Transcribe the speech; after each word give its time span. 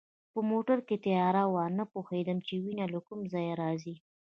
په 0.33 0.39
موټر 0.49 0.77
کې 0.87 0.95
تیاره 1.05 1.43
وه، 1.51 1.63
نه 1.77 1.83
پوهېدم 1.93 2.37
چي 2.47 2.55
وینه 2.63 2.85
له 2.93 2.99
کومه 3.07 3.25
ځایه 3.33 3.53
راځي. 3.61 3.95